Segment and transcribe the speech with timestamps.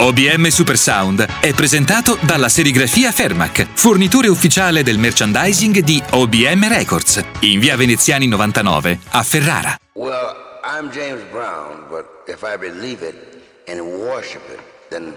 [0.00, 7.58] OBM Supersound è presentato dalla serigrafia Fermac, fornitore ufficiale del merchandising di OBM Records, in
[7.58, 9.76] via Veneziani 99 a Ferrara.
[9.94, 15.16] Well, I'm James Brown, but if I believe it and worship it, then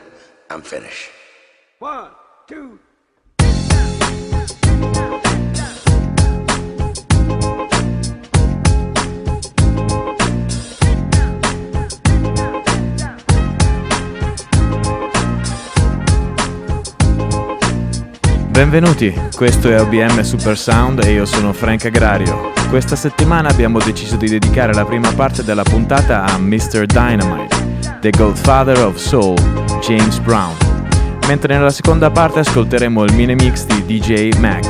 [0.50, 1.12] I'm finished.
[1.77, 2.10] One,
[2.48, 2.80] two,
[18.52, 22.52] Benvenuti, questo è OBM Super Sound e io sono Frank Agrario.
[22.68, 26.85] Questa settimana abbiamo deciso di dedicare la prima parte della puntata a Mr.
[26.85, 29.40] Dynamite, The Godfather of Soul,
[29.79, 30.54] James Brown,
[31.27, 34.68] mentre nella seconda parte ascolteremo il mini mix di DJ Mac.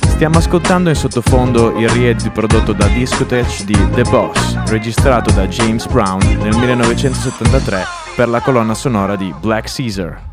[0.00, 5.86] Stiamo ascoltando in sottofondo il riedito prodotto da Discotech di The Boss, registrato da James
[5.86, 7.84] Brown nel 1973
[8.16, 10.27] per la colonna sonora di Black Caesar.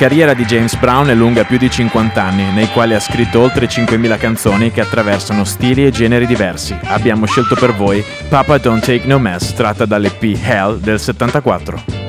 [0.00, 3.66] Carriera di James Brown è lunga più di 50 anni, nei quali ha scritto oltre
[3.66, 6.74] 5.000 canzoni che attraversano stili e generi diversi.
[6.84, 11.99] Abbiamo scelto per voi Papa Don't Take No Mess, tratta dall'EP Hell del 74.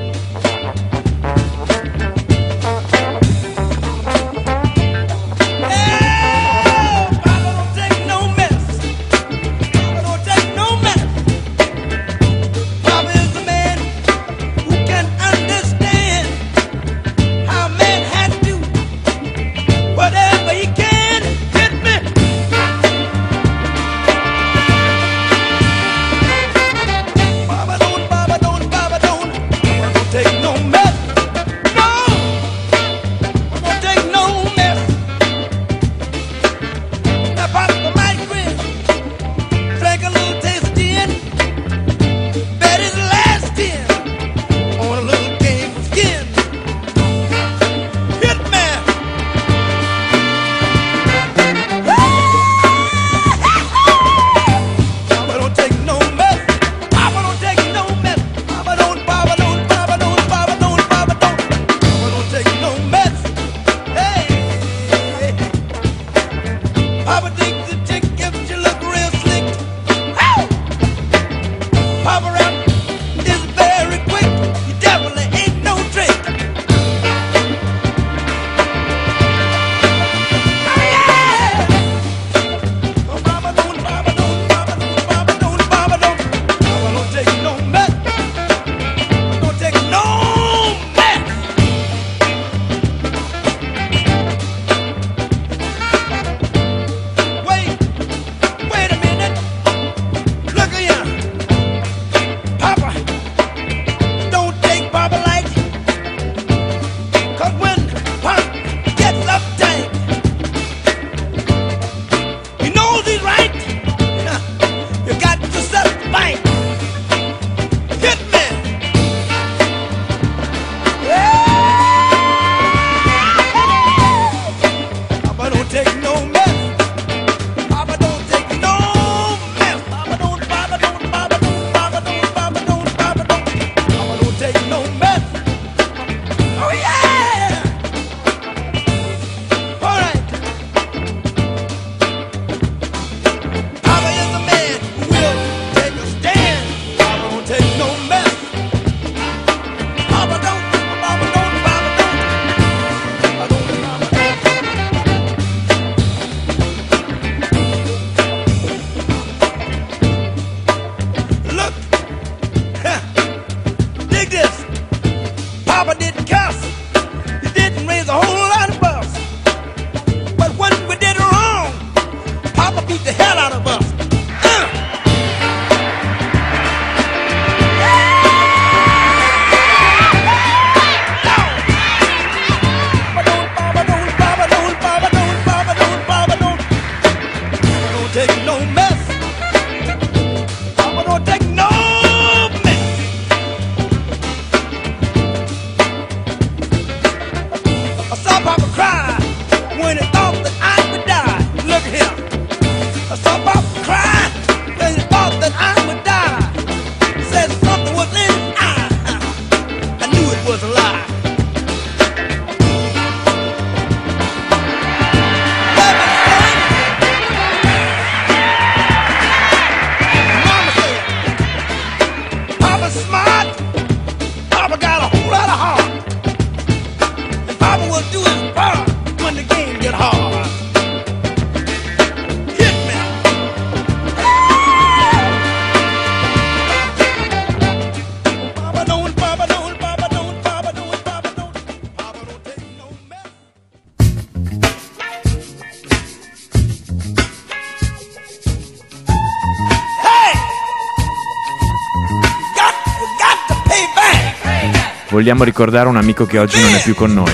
[255.22, 257.32] Vogliamo ricordare un amico che oggi non è più con noi.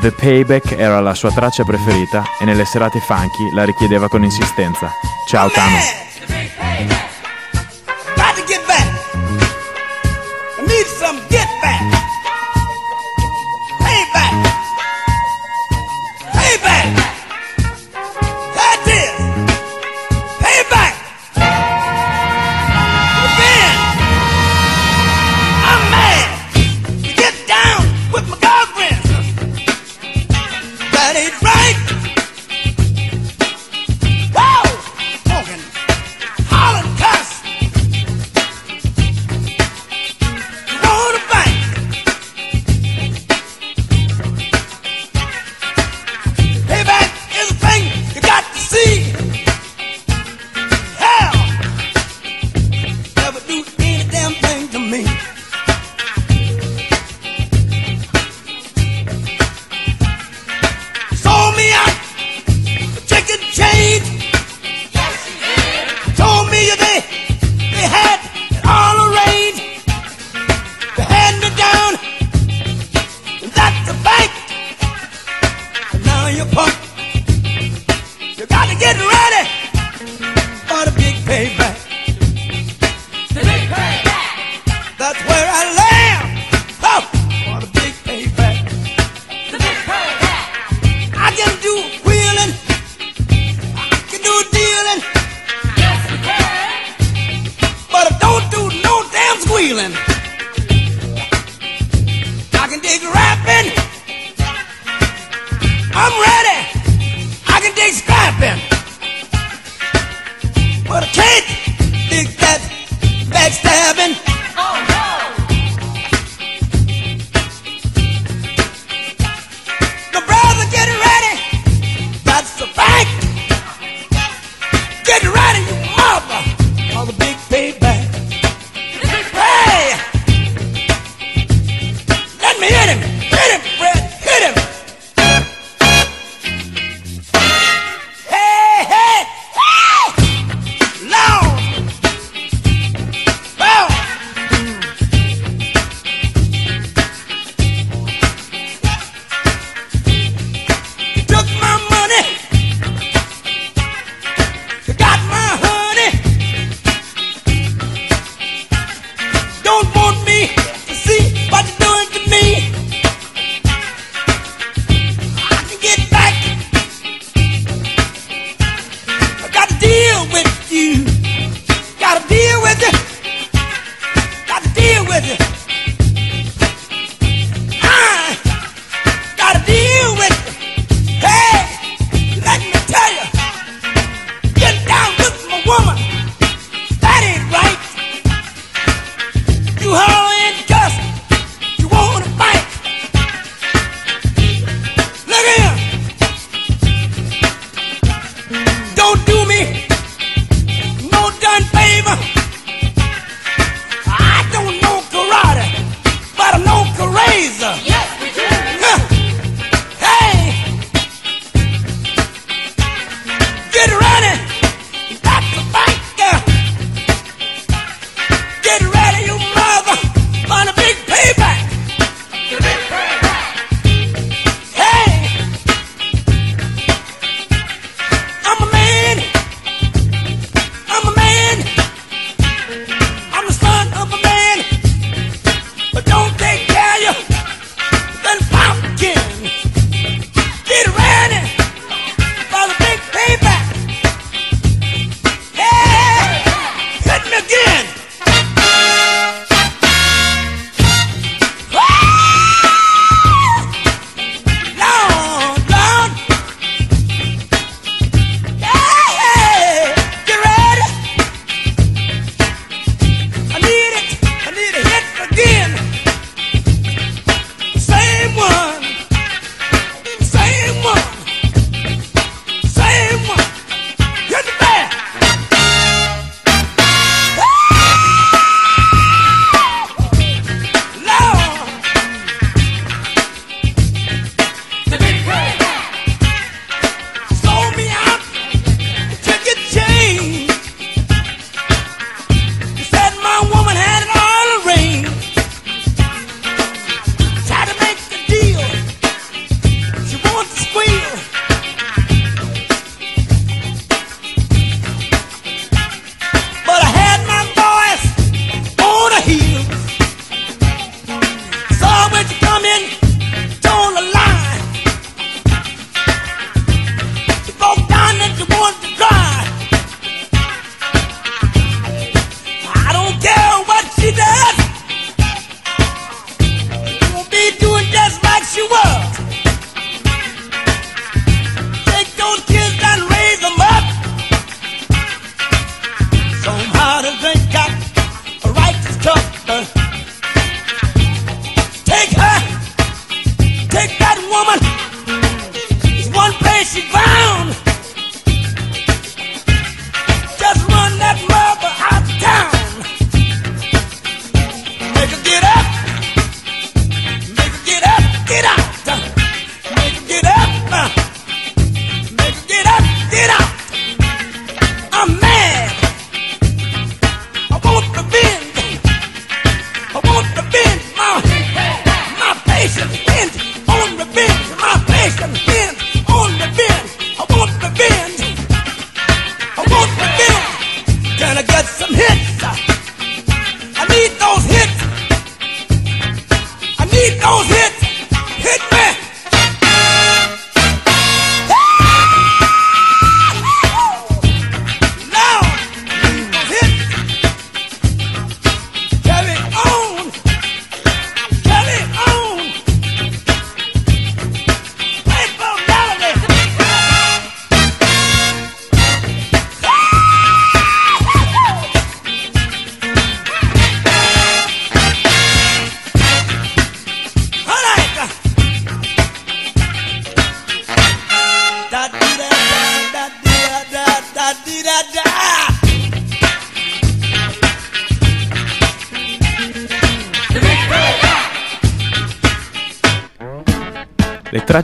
[0.00, 4.92] The Payback era la sua traccia preferita e nelle serate funky la richiedeva con insistenza.
[5.28, 6.13] Ciao Tano.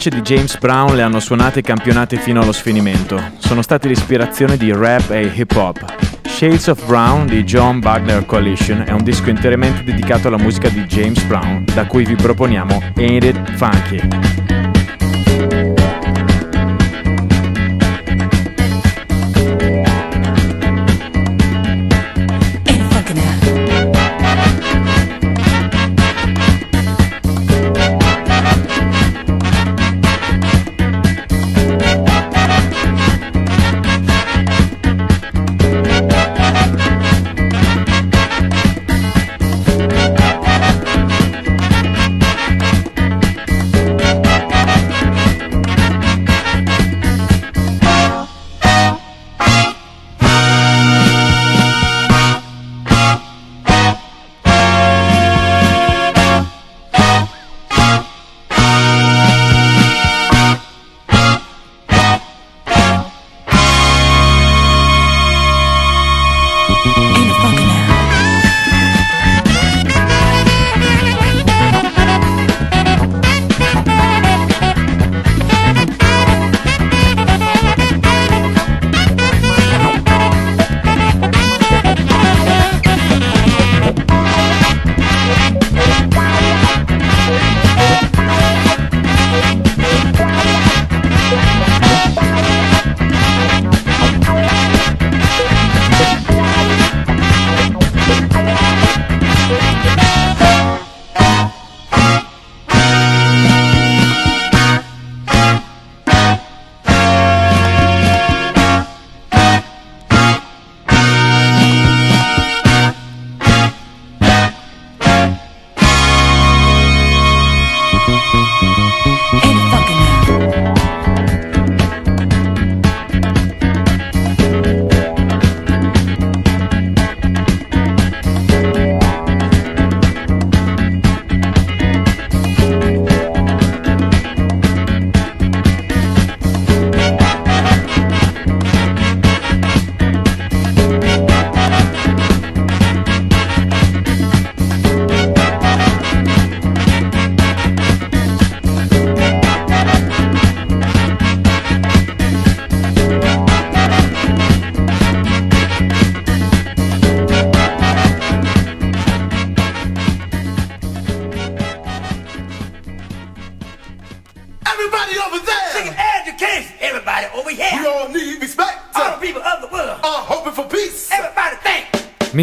[0.01, 3.21] Tracce di James Brown le hanno suonate e campionate fino allo sfinimento.
[3.37, 5.85] Sono state l'ispirazione di rap e hip hop.
[6.27, 10.85] Shades of Brown di John Wagner Coalition è un disco interamente dedicato alla musica di
[10.85, 14.40] James Brown, da cui vi proponiamo Ain't It Funky.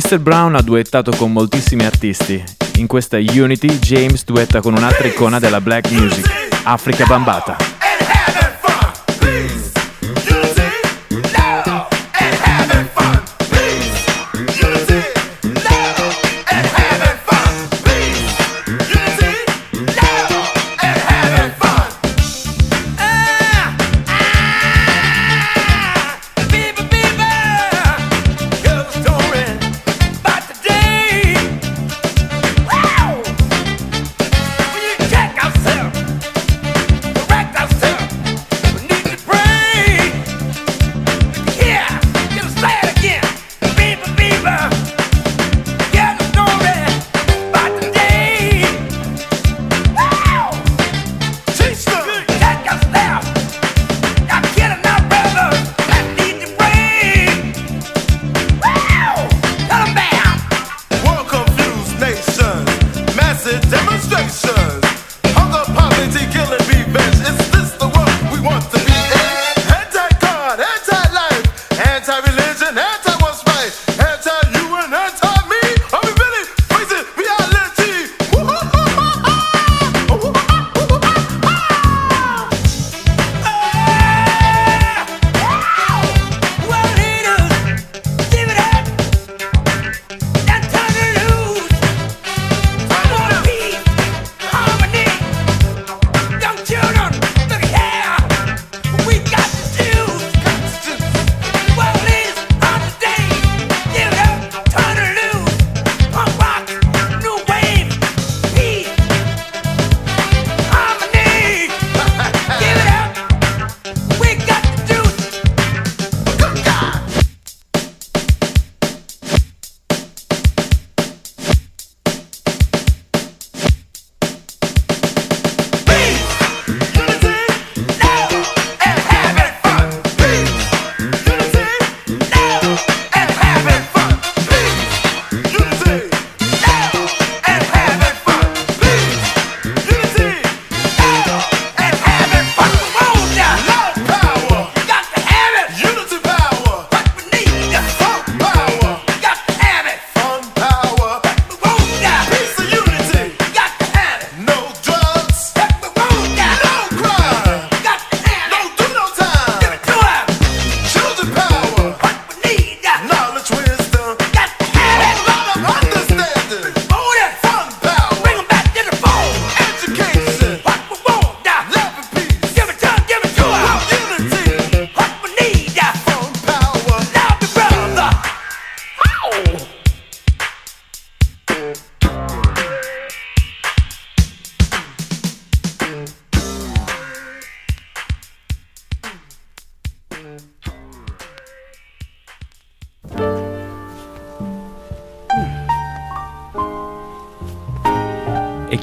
[0.10, 0.20] Mr.
[0.20, 2.42] Brown ha duettato con moltissimi artisti.
[2.76, 6.26] In questa Unity, James duetta con un'altra icona della black music,
[6.64, 7.58] Africa Bambata.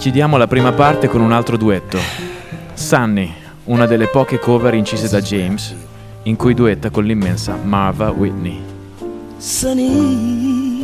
[0.04, 1.98] Chiudiamo la prima parte con un altro duetto.
[2.74, 3.32] Sunny,
[3.64, 5.74] una delle poche cover incise da James,
[6.24, 8.62] in cui duetta con l'immensa Marva Whitney.
[9.38, 10.82] Sunny.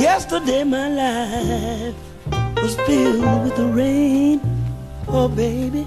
[0.00, 1.94] Yesterday my life
[2.60, 4.40] was filled with the rain.
[5.06, 5.86] Oh baby.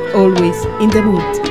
[0.13, 1.50] always in the mood.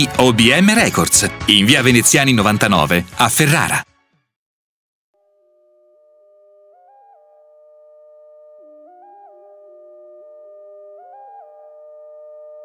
[0.15, 3.83] OBM Records, in via Veneziani 99 a Ferrara.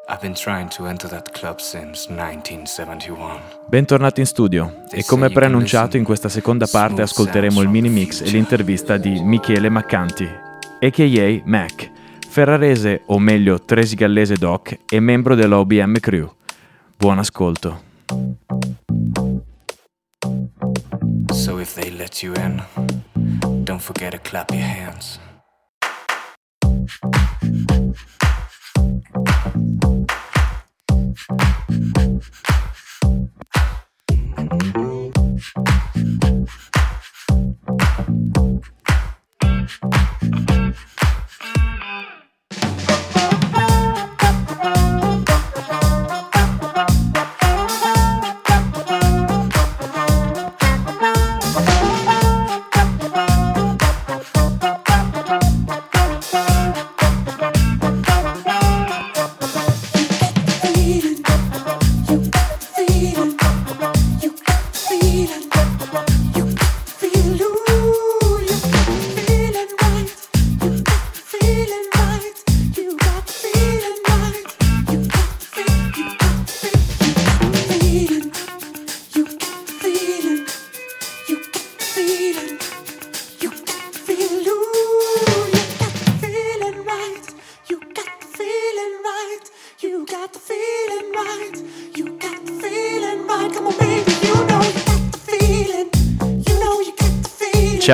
[0.09, 3.41] I've been trying to enter that club since 1971.
[3.67, 8.29] Bentornati in studio e come preannunciato in questa seconda parte ascolteremo il mini mix e
[8.29, 10.23] l'intervista di Michele Maccanti,
[10.79, 11.41] a.k.a.
[11.43, 11.91] Mac,
[12.25, 16.36] ferrarese o meglio tresigallese doc e membro della OBM Crew.
[16.99, 17.75] Buon ascolto.
[21.31, 22.61] So if they let you in,
[23.63, 25.19] don't forget to clap your hands.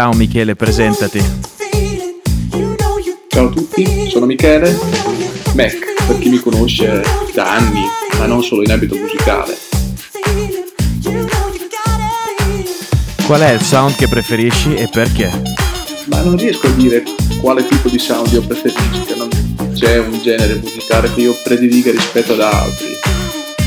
[0.03, 1.23] Ciao Michele, presentati.
[3.29, 4.77] Ciao a tutti, sono Michele,
[5.55, 7.01] Mac, per chi mi conosce
[7.33, 7.83] da anni,
[8.17, 9.57] ma non solo in ambito musicale.
[13.25, 15.31] Qual è il sound che preferisci e perché?
[16.07, 17.03] Ma non riesco a dire
[17.39, 19.29] quale tipo di sound io preferisco, non
[19.73, 22.89] c'è un genere musicale che io prediliga rispetto ad altri.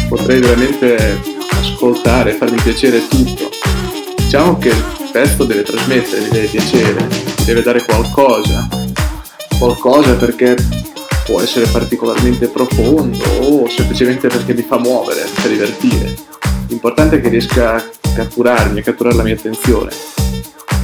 [0.06, 1.18] Potrei veramente
[1.52, 3.48] ascoltare e farmi piacere tutto.
[4.18, 7.08] Diciamo che pezzo deve trasmettere, deve piacere,
[7.46, 8.68] deve dare qualcosa.
[9.58, 10.54] Qualcosa perché
[11.24, 16.14] può essere particolarmente profondo o semplicemente perché mi fa muovere, mi fa divertire.
[16.68, 19.90] L'importante è che riesca a catturarmi, a catturare la mia attenzione.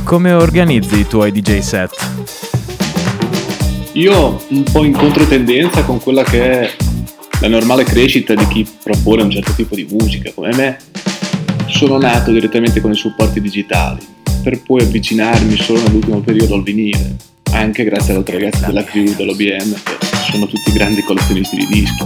[0.02, 1.94] Come organizzi i tuoi DJ set?
[3.92, 6.74] Io un po' in controtendenza con quella che è
[7.40, 10.78] la normale crescita di chi propone un certo tipo di musica come me,
[11.66, 17.16] sono nato direttamente con i supporti digitali per poi avvicinarmi solo nell'ultimo periodo al vinile,
[17.52, 22.04] anche grazie ad altri ragazzi della crew dell'OBM che sono tutti grandi collezionisti di dischi.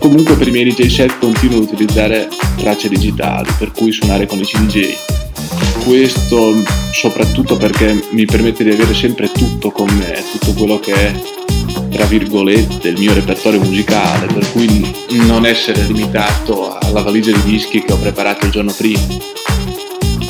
[0.00, 4.38] Comunque per i miei DJ set continuo ad utilizzare tracce digitali, per cui suonare con
[4.38, 4.96] i CDJ.
[5.84, 11.14] Questo soprattutto perché mi permette di avere sempre tutto con me, tutto quello che è
[11.90, 14.94] tra virgolette il mio repertorio musicale, per cui
[15.26, 19.36] non essere limitato alla valigia di dischi che ho preparato il giorno prima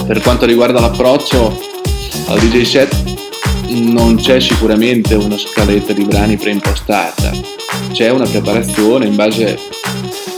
[0.08, 1.60] per quanto riguarda l'approccio
[2.28, 3.16] al DJ set
[3.68, 7.30] non c'è sicuramente una scaletta di brani preimpostata,
[7.92, 9.58] c'è una preparazione in base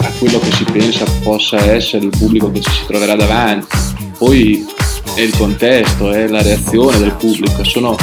[0.01, 3.77] a quello che si pensa possa essere il pubblico che ci si troverà davanti,
[4.19, 4.67] poi
[5.15, 7.95] è il contesto, è la reazione del pubblico, sono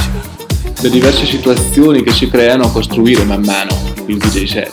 [0.80, 4.72] le diverse situazioni che si creano a costruire man mano il DJ set.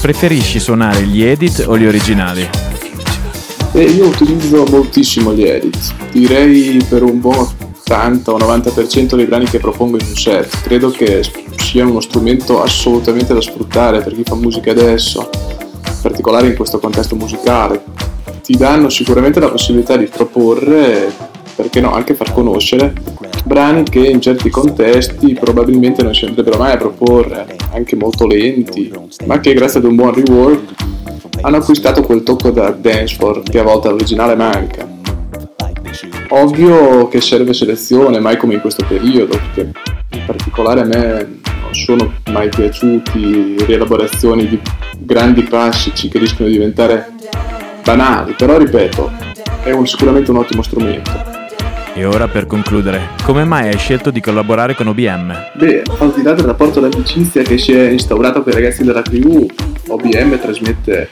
[0.00, 2.73] Preferisci suonare gli edit o gli originali?
[3.76, 7.44] E io utilizzo moltissimo gli edit, direi per un buon
[7.80, 10.62] 80 o 90% dei brani che propongo in un set.
[10.62, 11.24] Credo che
[11.56, 15.28] sia uno strumento assolutamente da sfruttare per chi fa musica adesso,
[15.88, 17.82] in particolare in questo contesto musicale.
[18.44, 21.12] Ti danno sicuramente la possibilità di proporre,
[21.56, 22.92] perché no, anche far conoscere
[23.44, 28.92] brani che in certi contesti probabilmente non si andrebbero mai a proporre, anche molto lenti,
[29.26, 30.74] ma che grazie ad un buon rework
[31.44, 34.88] hanno acquistato quel tocco da dancefloor che a volte all'originale manca.
[36.30, 39.70] Ovvio che serve selezione, mai come in questo periodo, perché
[40.12, 44.58] in particolare a me non sono mai piaciuti rielaborazioni di
[44.98, 47.12] grandi classici che rischiano di diventare
[47.84, 49.12] banali, però ripeto,
[49.62, 51.33] è un, sicuramente un ottimo strumento.
[51.96, 55.50] E ora per concludere, come mai hai scelto di collaborare con OBM?
[55.54, 59.00] Beh, al di là del rapporto d'amicizia che si è instaurato con i ragazzi della
[59.00, 59.46] crew,
[59.86, 61.10] OBM trasmette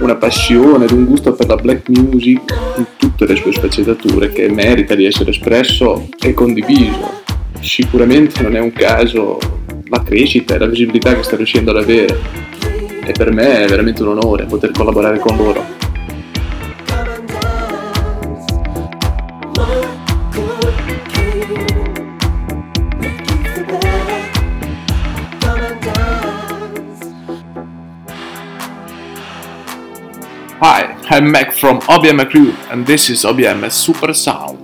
[0.00, 2.42] una passione ed un gusto per la black music
[2.76, 7.22] in tutte le sue sfaccettature che merita di essere espresso e condiviso.
[7.60, 9.38] Sicuramente non è un caso
[9.86, 12.18] la crescita e la visibilità che sta riuscendo ad avere
[13.06, 15.73] e per me è veramente un onore poter collaborare con loro.
[31.14, 34.63] I'm Mac from OBM Crew and this is OBM Super Sound.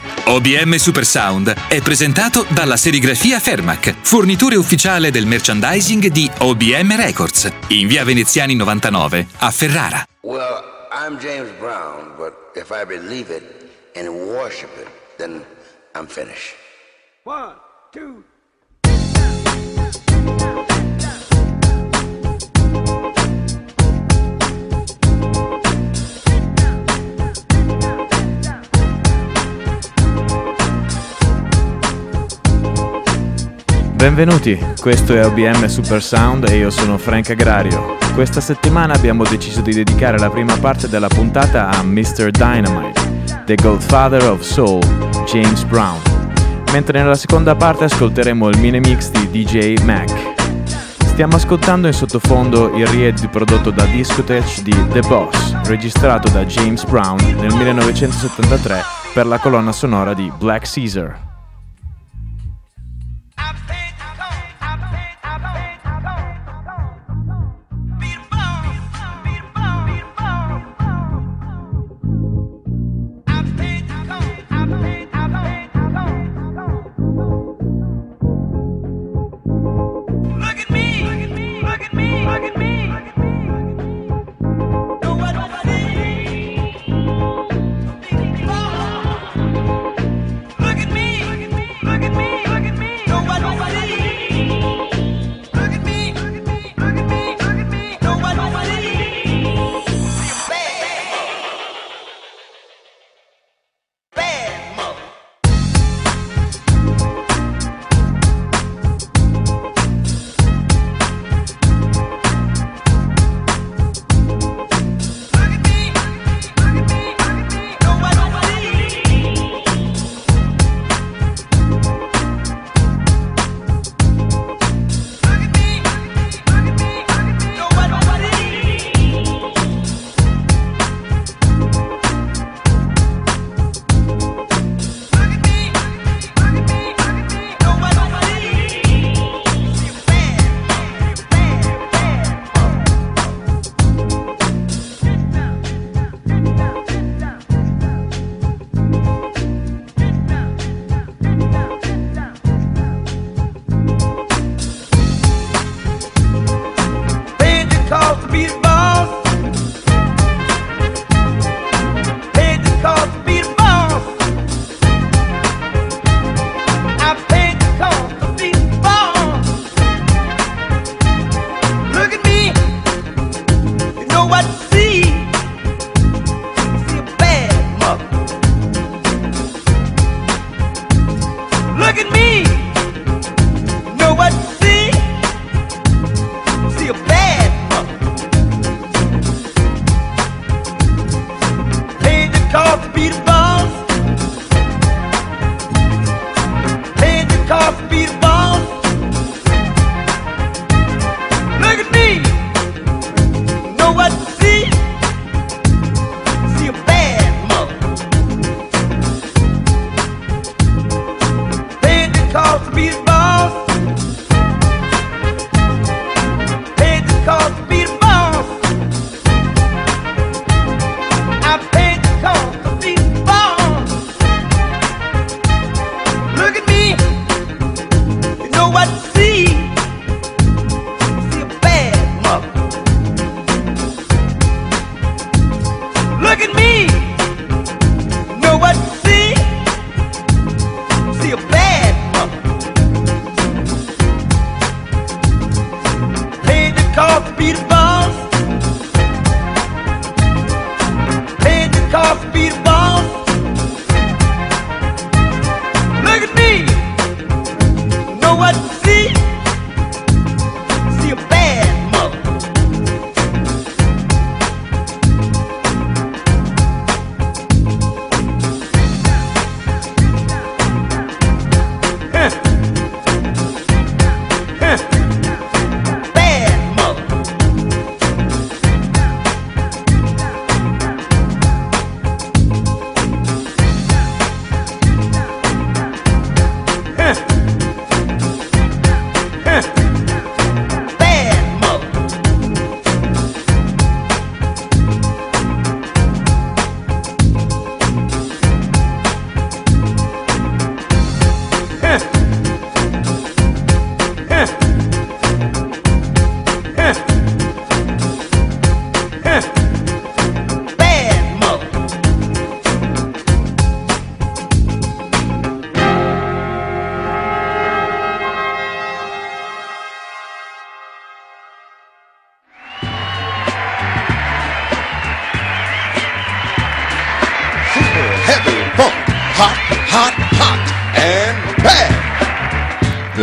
[0.23, 7.51] OBM Super Sound è presentato dalla serigrafia Fermac, fornitore ufficiale del merchandising di OBM Records,
[7.69, 10.05] in via Veneziani 99 a Ferrara.
[10.21, 13.43] Well, I'm James Brown, but if I believe it
[13.95, 15.43] and worship it, then
[15.95, 16.55] I'm finished.
[17.23, 17.55] One,
[17.91, 18.23] two,
[34.01, 37.97] Benvenuti, questo è OBM Super Sound e io sono Frank Agrario.
[38.15, 42.31] Questa settimana abbiamo deciso di dedicare la prima parte della puntata a Mr.
[42.31, 44.83] Dynamite, The Godfather of Soul,
[45.27, 46.01] James Brown,
[46.71, 50.11] mentre nella seconda parte ascolteremo il mini mix di DJ Mac.
[51.05, 56.83] Stiamo ascoltando in sottofondo il ried prodotto da Discotech di The Boss, registrato da James
[56.85, 58.81] Brown nel 1973
[59.13, 61.30] per la colonna sonora di Black Caesar.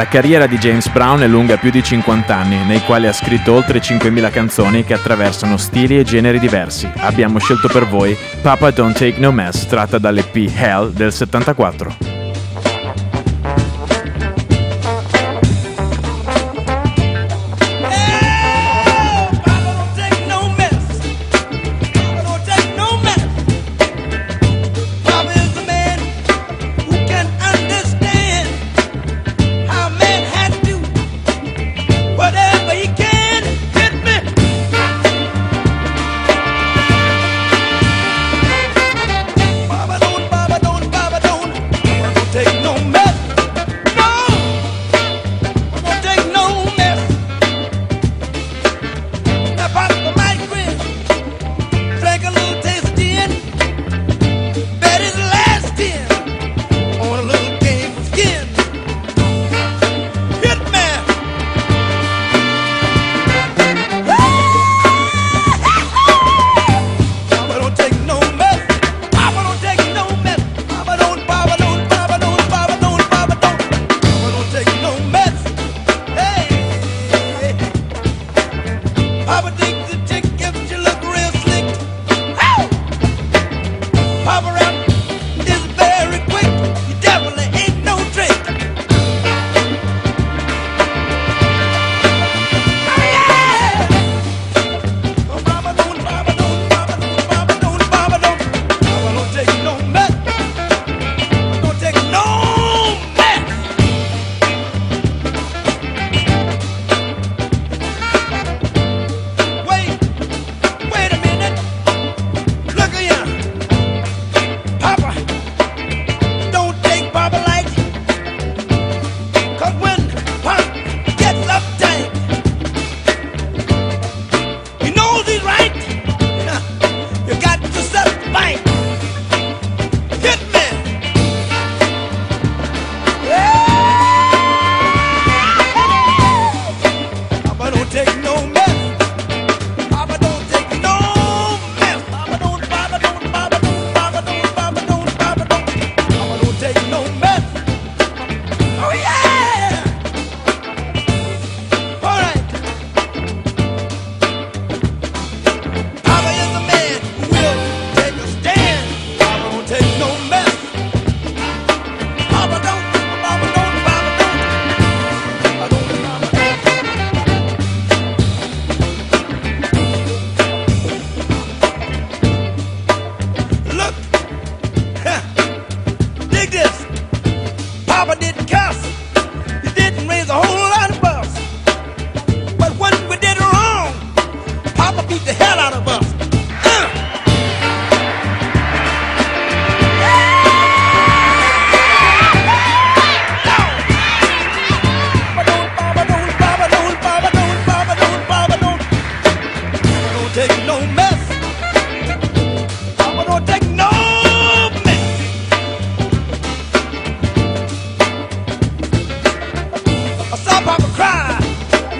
[0.08, 3.52] La carriera di James Brown è lunga più di 50 anni, nei quali ha scritto
[3.52, 6.90] oltre 5.000 canzoni che attraversano stili e generi diversi.
[6.96, 12.07] Abbiamo scelto per voi Papa Don't Take No Mess, tratta dall'EP Hell del 74.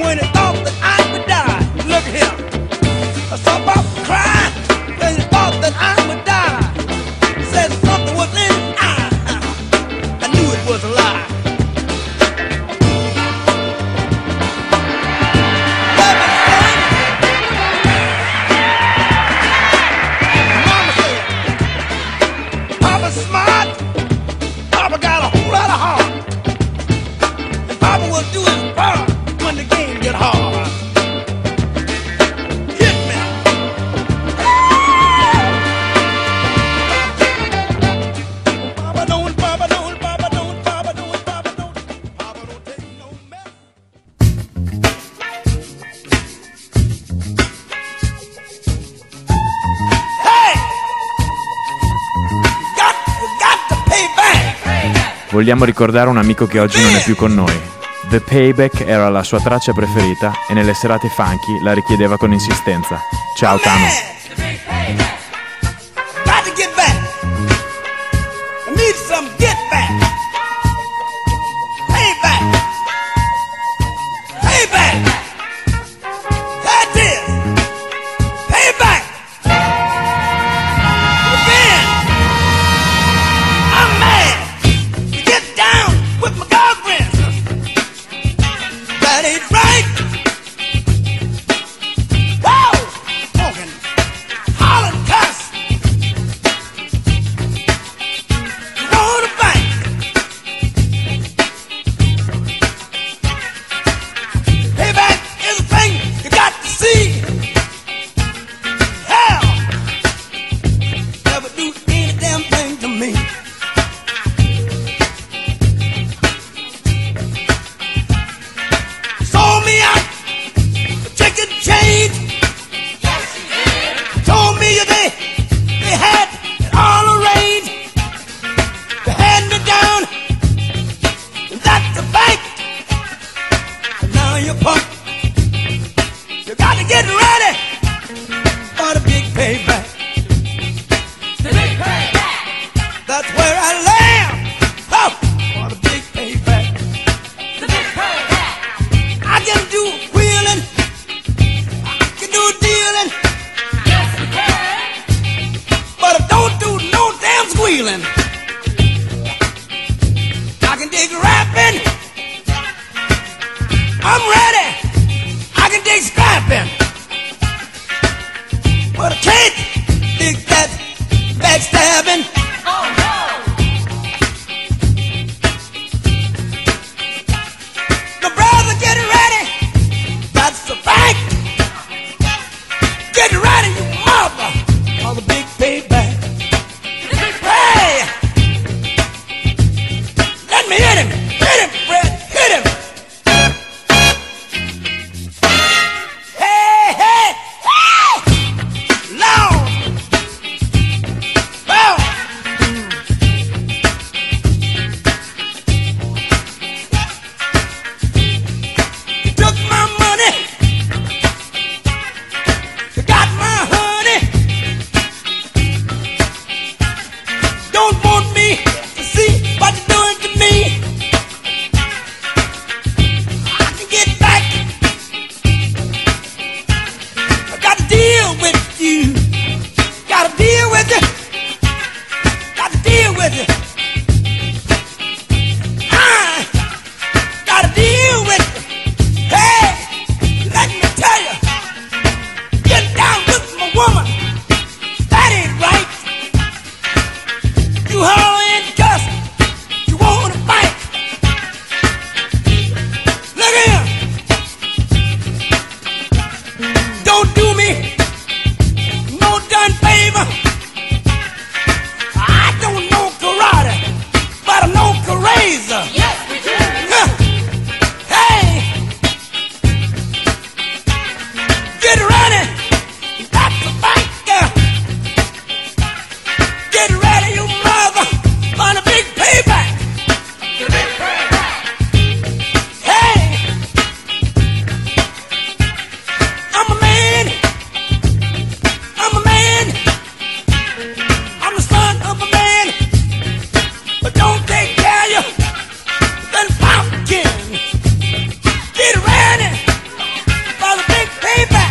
[0.08, 0.37] doing it.
[55.38, 57.56] vogliamo ricordare un amico che oggi non è più con noi.
[58.08, 62.98] The Payback era la sua traccia preferita e nelle serate funky la richiedeva con insistenza.
[63.36, 64.17] Ciao Tano!